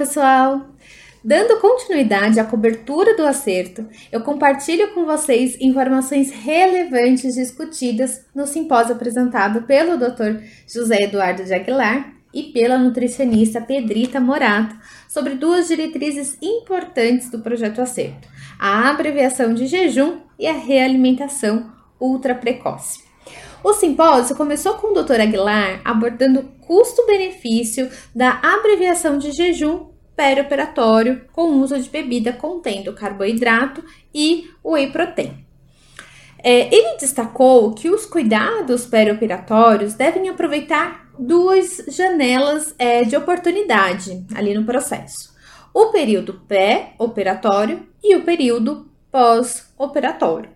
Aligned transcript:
pessoal! 0.00 0.66
Dando 1.22 1.60
continuidade 1.60 2.40
à 2.40 2.44
cobertura 2.44 3.14
do 3.14 3.26
acerto, 3.26 3.86
eu 4.10 4.22
compartilho 4.22 4.94
com 4.94 5.04
vocês 5.04 5.58
informações 5.60 6.30
relevantes 6.30 7.34
discutidas 7.34 8.24
no 8.34 8.46
simpósio 8.46 8.94
apresentado 8.94 9.60
pelo 9.64 9.98
Dr. 9.98 10.42
José 10.66 11.02
Eduardo 11.02 11.44
de 11.44 11.52
Aguilar 11.52 12.14
e 12.32 12.44
pela 12.44 12.78
nutricionista 12.78 13.60
Pedrita 13.60 14.18
Morato 14.18 14.74
sobre 15.06 15.34
duas 15.34 15.68
diretrizes 15.68 16.38
importantes 16.40 17.28
do 17.28 17.40
projeto 17.40 17.82
Acerto: 17.82 18.26
a 18.58 18.88
abreviação 18.88 19.52
de 19.52 19.66
jejum 19.66 20.20
e 20.38 20.46
a 20.46 20.54
realimentação 20.54 21.70
ultra 22.00 22.34
precoce. 22.34 23.00
O 23.62 23.74
simpósio 23.74 24.34
começou 24.34 24.74
com 24.76 24.98
o 24.98 25.02
Dr. 25.02 25.20
Aguilar 25.20 25.82
abordando 25.84 26.40
o 26.40 26.44
custo-benefício 26.66 27.90
da 28.14 28.40
abreviação 28.42 29.18
de 29.18 29.32
jejum 29.32 29.89
perioperatório 30.20 31.22
com 31.32 31.62
uso 31.62 31.80
de 31.80 31.88
bebida 31.88 32.30
contendo 32.30 32.92
carboidrato 32.92 33.82
e 34.14 34.50
whey 34.62 34.92
protein. 34.92 35.46
É, 36.42 36.74
ele 36.74 36.98
destacou 36.98 37.72
que 37.72 37.88
os 37.88 38.04
cuidados 38.04 38.84
perioperatórios 38.84 39.94
devem 39.94 40.28
aproveitar 40.28 41.08
duas 41.18 41.82
janelas 41.88 42.74
é, 42.78 43.02
de 43.02 43.16
oportunidade 43.16 44.26
ali 44.34 44.52
no 44.52 44.66
processo: 44.66 45.34
o 45.72 45.86
período 45.86 46.42
pré-operatório 46.46 47.88
e 48.04 48.14
o 48.14 48.22
período 48.22 48.90
pós-operatório. 49.10 50.50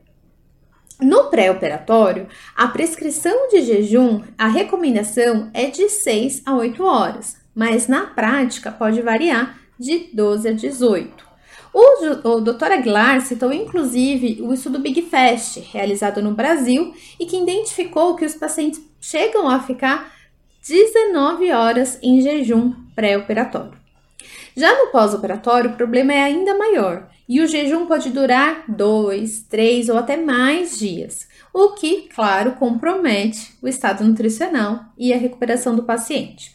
No 1.01 1.31
pré-operatório, 1.31 2.29
a 2.55 2.69
prescrição 2.69 3.49
de 3.49 3.63
jejum, 3.63 4.23
a 4.37 4.47
recomendação 4.47 5.51
é 5.55 5.71
de 5.71 5.89
6 5.89 6.43
a 6.45 6.55
8 6.55 6.85
horas, 6.85 7.44
mas 7.55 7.89
na 7.89 8.07
prática 8.07 8.73
pode 8.73 9.01
variar 9.03 9.59
de 9.79 10.11
12 10.13 10.49
a 10.49 10.53
18. 10.53 11.25
O, 11.73 12.29
o 12.29 12.41
Dr. 12.41 12.73
Aguilar 12.73 13.21
citou 13.21 13.53
inclusive 13.53 14.41
o 14.43 14.55
estudo 14.55 14.79
Big 14.79 15.03
Fast, 15.03 15.61
realizado 15.73 16.23
no 16.23 16.33
Brasil, 16.33 16.95
e 17.19 17.27
que 17.27 17.37
identificou 17.37 18.15
que 18.15 18.25
os 18.25 18.35
pacientes 18.35 18.81
chegam 19.01 19.49
a 19.49 19.61
ficar 19.61 20.13
19 20.67 21.51
horas 21.53 21.99
em 22.03 22.21
jejum 22.21 22.73
pré-operatório. 22.95 23.77
Já 24.57 24.73
no 24.73 24.93
pós-operatório, 24.93 25.71
o 25.71 25.77
problema 25.77 26.13
é 26.13 26.23
ainda 26.23 26.57
maior 26.57 27.09
e 27.29 27.41
o 27.41 27.47
jejum 27.47 27.87
pode 27.87 28.11
durar 28.11 28.65
dois, 28.69 29.43
três 29.43 29.89
ou 29.89 29.97
até 29.97 30.17
mais 30.17 30.79
dias, 30.79 31.27
o 31.53 31.71
que, 31.71 32.09
claro, 32.15 32.53
compromete 32.53 33.55
o 33.63 33.69
estado 33.69 34.05
nutricional 34.05 34.81
e 34.97 35.13
a 35.13 35.17
recuperação 35.17 35.75
do 35.75 35.83
paciente. 35.83 36.53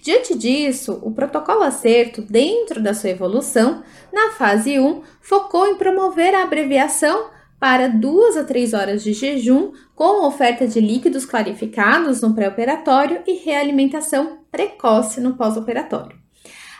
Diante 0.00 0.36
disso, 0.36 0.98
o 1.02 1.12
protocolo 1.12 1.62
acerto, 1.62 2.22
dentro 2.22 2.82
da 2.82 2.94
sua 2.94 3.10
evolução, 3.10 3.82
na 4.12 4.32
fase 4.32 4.78
1, 4.78 5.02
focou 5.20 5.66
em 5.66 5.76
promover 5.76 6.34
a 6.34 6.42
abreviação 6.42 7.30
para 7.58 7.88
duas 7.88 8.36
a 8.36 8.44
três 8.44 8.74
horas 8.74 9.04
de 9.04 9.12
jejum, 9.12 9.72
com 9.94 10.26
oferta 10.26 10.66
de 10.66 10.80
líquidos 10.80 11.24
clarificados 11.24 12.20
no 12.20 12.34
pré-operatório 12.34 13.22
e 13.26 13.34
realimentação 13.34 14.40
precoce 14.50 15.20
no 15.20 15.36
pós-operatório. 15.36 16.21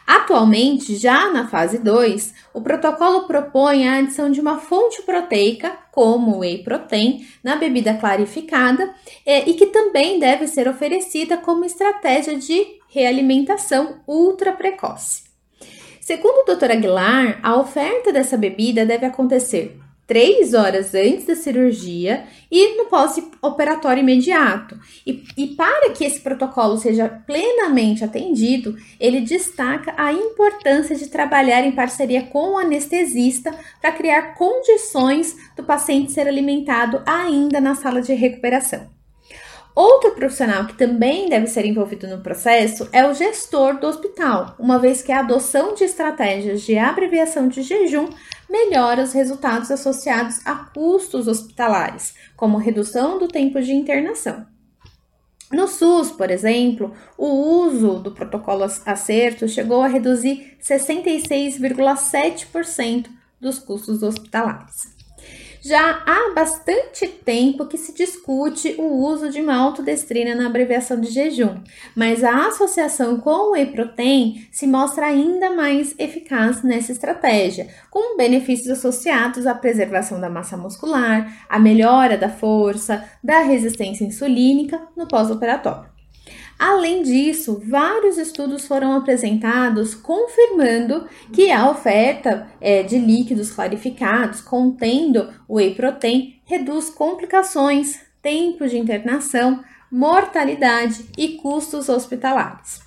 Atualmente, 0.06 0.96
já 0.96 1.32
na 1.32 1.46
fase 1.48 1.78
2, 1.78 2.34
o 2.52 2.60
protocolo 2.60 3.26
propõe 3.26 3.86
a 3.86 3.98
adição 3.98 4.30
de 4.30 4.40
uma 4.40 4.58
fonte 4.58 5.02
proteica, 5.02 5.76
como 5.90 6.36
o 6.36 6.38
whey 6.40 6.62
protein, 6.62 7.26
na 7.42 7.56
bebida 7.56 7.94
clarificada 7.94 8.92
é, 9.24 9.48
e 9.48 9.54
que 9.54 9.66
também 9.66 10.18
deve 10.18 10.46
ser 10.48 10.68
oferecida 10.68 11.36
como 11.36 11.64
estratégia 11.64 12.36
de 12.36 12.80
realimentação 12.88 14.00
ultra 14.06 14.52
precoce. 14.52 15.24
Segundo 16.00 16.42
o 16.42 16.56
Dr. 16.56 16.72
Aguilar, 16.72 17.38
a 17.42 17.56
oferta 17.56 18.12
dessa 18.12 18.36
bebida 18.36 18.84
deve 18.84 19.06
acontecer 19.06 19.78
três 20.12 20.52
horas 20.52 20.94
antes 20.94 21.24
da 21.24 21.34
cirurgia 21.34 22.24
e 22.50 22.76
no 22.76 22.84
pós-operatório 22.84 24.02
imediato. 24.02 24.78
E, 25.06 25.24
e, 25.38 25.46
para 25.56 25.88
que 25.88 26.04
esse 26.04 26.20
protocolo 26.20 26.76
seja 26.76 27.08
plenamente 27.08 28.04
atendido, 28.04 28.76
ele 29.00 29.22
destaca 29.22 29.94
a 29.96 30.12
importância 30.12 30.94
de 30.94 31.08
trabalhar 31.08 31.64
em 31.64 31.72
parceria 31.72 32.24
com 32.24 32.50
o 32.50 32.58
anestesista 32.58 33.54
para 33.80 33.92
criar 33.92 34.34
condições 34.34 35.34
do 35.56 35.64
paciente 35.64 36.12
ser 36.12 36.28
alimentado 36.28 37.00
ainda 37.06 37.58
na 37.58 37.74
sala 37.74 38.02
de 38.02 38.12
recuperação. 38.12 39.01
Outro 39.74 40.12
profissional 40.12 40.66
que 40.66 40.74
também 40.74 41.30
deve 41.30 41.46
ser 41.46 41.64
envolvido 41.64 42.06
no 42.06 42.18
processo 42.18 42.86
é 42.92 43.06
o 43.06 43.14
gestor 43.14 43.80
do 43.80 43.86
hospital, 43.86 44.54
uma 44.58 44.78
vez 44.78 45.00
que 45.00 45.10
a 45.10 45.20
adoção 45.20 45.72
de 45.74 45.84
estratégias 45.84 46.60
de 46.60 46.76
abreviação 46.76 47.48
de 47.48 47.62
jejum 47.62 48.10
melhora 48.50 49.02
os 49.02 49.14
resultados 49.14 49.70
associados 49.70 50.40
a 50.44 50.56
custos 50.56 51.26
hospitalares, 51.26 52.12
como 52.36 52.58
redução 52.58 53.18
do 53.18 53.28
tempo 53.28 53.62
de 53.62 53.72
internação. 53.72 54.46
No 55.50 55.66
SUS, 55.66 56.10
por 56.10 56.30
exemplo, 56.30 56.92
o 57.16 57.64
uso 57.64 57.98
do 57.98 58.12
protocolo 58.12 58.64
acerto 58.64 59.48
chegou 59.48 59.80
a 59.82 59.88
reduzir 59.88 60.58
66,7% 60.62 63.06
dos 63.40 63.58
custos 63.58 64.02
hospitalares. 64.02 65.01
Já 65.64 66.02
há 66.04 66.34
bastante 66.34 67.06
tempo 67.06 67.66
que 67.66 67.78
se 67.78 67.94
discute 67.94 68.74
o 68.78 69.06
uso 69.06 69.30
de 69.30 69.40
maltodestrina 69.40 70.34
na 70.34 70.48
abreviação 70.48 71.00
de 71.00 71.08
jejum, 71.08 71.62
mas 71.94 72.24
a 72.24 72.48
associação 72.48 73.20
com 73.20 73.30
o 73.30 73.50
whey 73.52 73.66
protein 73.66 74.48
se 74.50 74.66
mostra 74.66 75.06
ainda 75.06 75.54
mais 75.54 75.94
eficaz 76.00 76.64
nessa 76.64 76.90
estratégia, 76.90 77.68
com 77.88 78.16
benefícios 78.16 78.76
associados 78.76 79.46
à 79.46 79.54
preservação 79.54 80.20
da 80.20 80.28
massa 80.28 80.56
muscular, 80.56 81.46
à 81.48 81.60
melhora 81.60 82.18
da 82.18 82.28
força, 82.28 83.08
da 83.22 83.38
resistência 83.42 84.04
insulínica 84.04 84.82
no 84.96 85.06
pós-operatório. 85.06 85.91
Além 86.64 87.02
disso, 87.02 87.60
vários 87.66 88.18
estudos 88.18 88.68
foram 88.68 88.92
apresentados 88.92 89.96
confirmando 89.96 91.08
que 91.32 91.50
a 91.50 91.68
oferta 91.68 92.46
é, 92.60 92.84
de 92.84 93.00
líquidos 93.00 93.50
clarificados 93.50 94.40
contendo 94.40 95.28
whey 95.50 95.74
protein 95.74 96.40
reduz 96.44 96.88
complicações, 96.88 97.98
tempo 98.22 98.68
de 98.68 98.78
internação, 98.78 99.60
mortalidade 99.90 101.04
e 101.18 101.30
custos 101.30 101.88
hospitalares. 101.88 102.81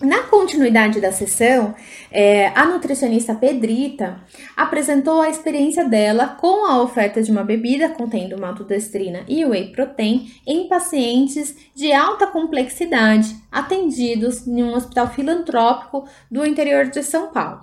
Na 0.00 0.24
continuidade 0.24 1.00
da 1.00 1.10
sessão, 1.10 1.74
é, 2.10 2.48
a 2.48 2.66
nutricionista 2.66 3.34
Pedrita 3.34 4.20
apresentou 4.54 5.22
a 5.22 5.30
experiência 5.30 5.88
dela 5.88 6.36
com 6.38 6.66
a 6.66 6.82
oferta 6.82 7.22
de 7.22 7.30
uma 7.30 7.42
bebida 7.42 7.88
contendo 7.88 8.38
maltodestrina 8.38 9.24
e 9.26 9.42
whey 9.46 9.72
protein 9.72 10.30
em 10.46 10.68
pacientes 10.68 11.56
de 11.74 11.94
alta 11.94 12.26
complexidade 12.26 13.34
atendidos 13.50 14.46
em 14.46 14.62
um 14.62 14.74
hospital 14.74 15.08
filantrópico 15.08 16.06
do 16.30 16.44
interior 16.44 16.90
de 16.90 17.02
São 17.02 17.28
Paulo. 17.28 17.62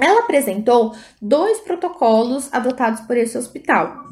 Ela 0.00 0.20
apresentou 0.20 0.94
dois 1.20 1.58
protocolos 1.58 2.48
adotados 2.52 3.00
por 3.00 3.16
esse 3.16 3.36
hospital. 3.36 4.06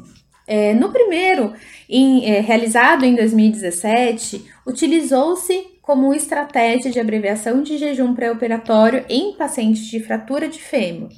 É, 0.45 0.73
no 0.73 0.91
primeiro, 0.91 1.53
em, 1.89 2.29
é, 2.29 2.41
realizado 2.41 3.05
em 3.05 3.15
2017, 3.15 4.45
utilizou-se 4.67 5.74
como 5.85 6.15
estratégia 6.15 6.89
de 6.89 6.99
abreviação 6.99 7.61
de 7.61 7.77
jejum 7.77 8.15
pré-operatório 8.15 9.05
em 9.07 9.33
pacientes 9.33 9.85
de 9.85 9.99
fratura 9.99 10.47
de 10.47 10.59
fêmur. 10.59 11.09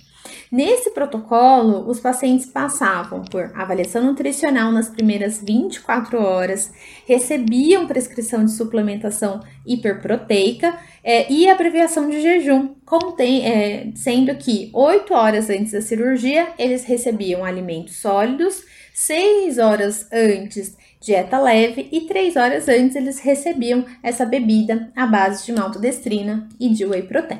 Nesse 0.52 0.92
protocolo, 0.92 1.90
os 1.90 2.02
pacientes 2.02 2.46
passavam 2.46 3.22
por 3.22 3.50
avaliação 3.56 4.04
nutricional 4.04 4.72
nas 4.72 4.90
primeiras 4.90 5.42
24 5.42 6.22
horas, 6.22 6.72
recebiam 7.06 7.88
prescrição 7.88 8.44
de 8.44 8.52
suplementação 8.52 9.40
hiperproteica 9.66 10.78
é, 11.02 11.32
e 11.32 11.50
abreviação 11.50 12.10
de 12.10 12.22
jejum, 12.22 12.76
contém, 12.86 13.46
é, 13.46 13.92
sendo 13.96 14.36
que 14.36 14.70
8 14.74 15.14
horas 15.14 15.50
antes 15.50 15.72
da 15.72 15.82
cirurgia 15.82 16.50
eles 16.60 16.84
recebiam 16.84 17.46
alimentos 17.46 17.96
sólidos, 17.98 18.64
6 18.94 19.58
horas 19.60 20.08
antes 20.12 20.76
dieta 21.08 21.40
leve 21.40 21.88
e 21.90 22.02
três 22.02 22.36
horas 22.36 22.68
antes 22.68 22.98
eles 22.98 23.20
recebiam 23.20 23.86
essa 24.04 24.26
bebida 24.26 24.92
à 24.94 25.08
base 25.08 25.46
de 25.46 25.54
maltodestrina 25.54 26.50
e 26.60 26.68
de 26.68 26.86
whey 26.86 27.04
protein. 27.04 27.40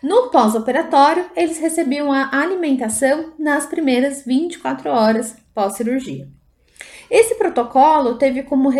No 0.00 0.30
pós-operatório, 0.30 1.26
eles 1.34 1.58
recebiam 1.58 2.12
a 2.12 2.30
alimentação 2.30 3.32
nas 3.36 3.66
primeiras 3.66 4.24
24 4.24 4.90
horas 4.90 5.34
pós-cirurgia. 5.52 6.28
Esse 7.10 7.34
protocolo 7.34 8.14
teve 8.16 8.42
como, 8.44 8.70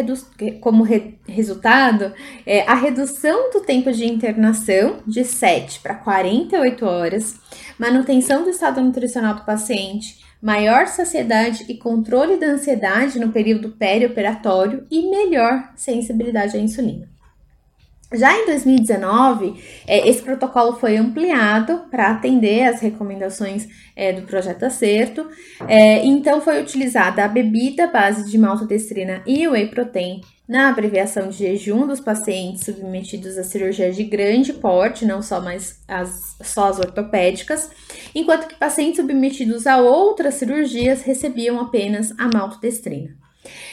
como 0.60 0.84
re 0.84 1.18
resultado 1.26 2.12
é, 2.46 2.62
a 2.62 2.74
redução 2.74 3.50
do 3.50 3.60
tempo 3.60 3.90
de 3.90 4.06
internação 4.06 4.98
de 5.06 5.24
7 5.24 5.80
para 5.80 5.94
48 5.94 6.86
horas, 6.86 7.34
manutenção 7.78 8.44
do 8.44 8.50
estado 8.50 8.80
nutricional 8.80 9.34
do 9.34 9.44
paciente, 9.44 10.23
maior 10.44 10.86
saciedade 10.88 11.64
e 11.70 11.74
controle 11.74 12.36
da 12.36 12.48
ansiedade 12.48 13.18
no 13.18 13.32
período 13.32 13.70
perioperatório 13.70 14.86
e 14.90 15.08
melhor 15.08 15.72
sensibilidade 15.74 16.54
à 16.54 16.60
insulina. 16.60 17.08
Já 18.14 18.38
em 18.38 18.46
2019, 18.46 19.54
é, 19.86 20.08
esse 20.08 20.22
protocolo 20.22 20.76
foi 20.76 20.96
ampliado 20.96 21.82
para 21.90 22.10
atender 22.10 22.64
as 22.64 22.80
recomendações 22.80 23.68
é, 23.96 24.12
do 24.12 24.22
projeto 24.22 24.64
Acerto. 24.64 25.28
É, 25.66 26.04
então, 26.04 26.40
foi 26.40 26.62
utilizada 26.62 27.24
a 27.24 27.28
bebida 27.28 27.86
base 27.88 28.30
de 28.30 28.38
maltodestrina 28.38 29.22
e 29.26 29.48
whey 29.48 29.66
protein 29.66 30.20
na 30.46 30.68
abreviação 30.68 31.28
de 31.28 31.38
jejum 31.38 31.86
dos 31.86 32.00
pacientes 32.00 32.64
submetidos 32.64 33.38
a 33.38 33.42
cirurgias 33.42 33.96
de 33.96 34.04
grande 34.04 34.52
porte, 34.52 35.06
não 35.06 35.22
só 35.22 35.40
mais 35.40 35.82
as, 35.88 36.36
só 36.42 36.68
as 36.68 36.78
ortopédicas, 36.78 37.70
enquanto 38.14 38.46
que 38.46 38.54
pacientes 38.54 39.00
submetidos 39.00 39.66
a 39.66 39.78
outras 39.78 40.34
cirurgias 40.34 41.02
recebiam 41.02 41.58
apenas 41.58 42.12
a 42.18 42.28
maltodestrina. 42.28 43.23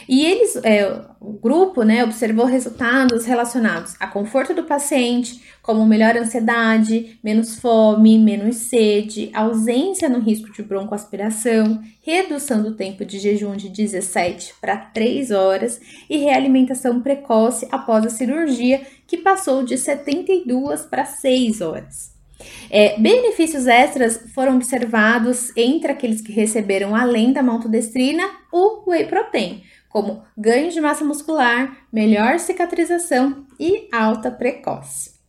E 0.07 0.25
eles, 0.25 0.55
é, 0.57 1.01
o 1.19 1.33
grupo, 1.33 1.83
né, 1.83 2.03
observou 2.03 2.45
resultados 2.45 3.25
relacionados 3.25 3.95
a 3.99 4.07
conforto 4.07 4.53
do 4.53 4.63
paciente, 4.63 5.41
como 5.61 5.85
melhor 5.85 6.17
ansiedade, 6.17 7.19
menos 7.23 7.55
fome, 7.55 8.17
menos 8.17 8.55
sede, 8.55 9.29
ausência 9.33 10.09
no 10.09 10.19
risco 10.19 10.51
de 10.51 10.63
broncoaspiração, 10.63 11.81
redução 12.01 12.61
do 12.63 12.75
tempo 12.75 13.05
de 13.05 13.19
jejum 13.19 13.55
de 13.55 13.69
17 13.69 14.55
para 14.59 14.77
3 14.77 15.31
horas 15.31 15.79
e 16.09 16.17
realimentação 16.17 17.01
precoce 17.01 17.67
após 17.71 18.05
a 18.05 18.09
cirurgia, 18.09 18.81
que 19.05 19.17
passou 19.17 19.63
de 19.63 19.77
72 19.77 20.81
para 20.83 21.05
6 21.05 21.61
horas. 21.61 22.20
É, 22.69 22.99
benefícios 22.99 23.67
extras 23.67 24.31
foram 24.33 24.55
observados 24.55 25.51
entre 25.55 25.91
aqueles 25.91 26.21
que 26.21 26.31
receberam, 26.31 26.95
além 26.95 27.31
da 27.33 27.43
maltodestrina, 27.43 28.23
o 28.51 28.89
whey 28.89 29.05
protein, 29.05 29.63
como 29.89 30.23
ganho 30.37 30.71
de 30.71 30.81
massa 30.81 31.03
muscular, 31.03 31.85
melhor 31.91 32.39
cicatrização 32.39 33.45
e 33.59 33.87
alta 33.91 34.31
precoce. 34.31 35.20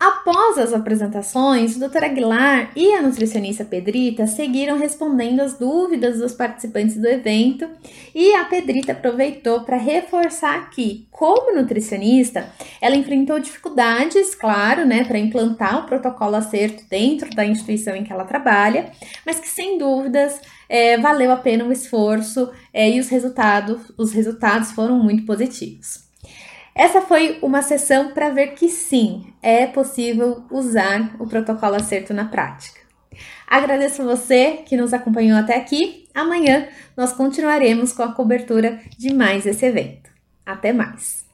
Após 0.00 0.56
as 0.56 0.72
apresentações, 0.72 1.76
o 1.76 1.78
Dr. 1.86 2.04
Aguilar 2.04 2.70
e 2.74 2.94
a 2.94 3.02
nutricionista 3.02 3.66
Pedrita 3.66 4.26
seguiram 4.26 4.78
respondendo 4.78 5.40
as 5.40 5.58
dúvidas 5.58 6.20
dos 6.20 6.32
participantes 6.32 6.96
do 6.96 7.06
evento 7.06 7.68
e 8.14 8.32
a 8.34 8.46
Pedrita 8.46 8.92
aproveitou 8.92 9.60
para 9.60 9.76
reforçar 9.76 10.70
que, 10.70 11.06
como 11.10 11.54
nutricionista, 11.54 12.50
ela 12.80 12.96
enfrentou 12.96 13.38
dificuldades, 13.38 14.34
claro, 14.34 14.86
né, 14.86 15.04
para 15.04 15.18
implantar 15.18 15.80
o 15.80 15.86
protocolo 15.86 16.36
acerto 16.36 16.82
dentro 16.88 17.28
da 17.36 17.44
instituição 17.44 17.94
em 17.94 18.02
que 18.02 18.10
ela 18.10 18.24
trabalha, 18.24 18.92
mas 19.26 19.38
que 19.38 19.48
sem 19.48 19.76
dúvidas 19.76 20.40
é, 20.66 20.96
valeu 20.96 21.30
a 21.30 21.36
pena 21.36 21.66
o 21.66 21.72
esforço 21.72 22.50
é, 22.72 22.88
e 22.88 22.98
os 22.98 23.10
resultados, 23.10 23.92
os 23.98 24.14
resultados 24.14 24.72
foram 24.72 24.98
muito 24.98 25.26
positivos. 25.26 26.09
Essa 26.80 27.02
foi 27.02 27.38
uma 27.42 27.60
sessão 27.60 28.12
para 28.14 28.30
ver 28.30 28.54
que 28.54 28.70
sim, 28.70 29.34
é 29.42 29.66
possível 29.66 30.42
usar 30.50 31.14
o 31.18 31.26
protocolo 31.26 31.74
acerto 31.74 32.14
na 32.14 32.24
prática. 32.24 32.80
Agradeço 33.46 34.02
você 34.02 34.62
que 34.64 34.78
nos 34.78 34.94
acompanhou 34.94 35.38
até 35.38 35.56
aqui. 35.56 36.08
Amanhã 36.14 36.68
nós 36.96 37.12
continuaremos 37.12 37.92
com 37.92 38.02
a 38.02 38.14
cobertura 38.14 38.80
de 38.96 39.12
mais 39.12 39.44
esse 39.44 39.66
evento. 39.66 40.08
Até 40.46 40.72
mais! 40.72 41.29